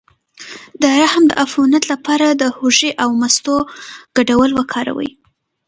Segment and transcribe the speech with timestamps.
[0.81, 3.55] د رحم د عفونت لپاره د هوږې او مستو
[4.17, 5.11] ګډول وکاروئ